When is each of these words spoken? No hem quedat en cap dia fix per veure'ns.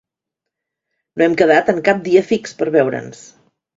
No 1.21 1.27
hem 1.27 1.35
quedat 1.41 1.71
en 1.75 1.81
cap 1.91 2.01
dia 2.11 2.27
fix 2.33 2.59
per 2.63 2.69
veure'ns. 2.77 3.23